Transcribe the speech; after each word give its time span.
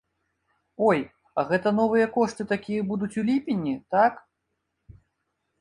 Ой, 0.87 0.99
а 1.41 1.43
гэта 1.51 1.73
новыя 1.79 2.07
кошты 2.17 2.47
такія 2.53 2.81
будуць 2.93 3.13
у 3.23 3.27
ліпені, 3.31 3.75
так? 3.97 4.13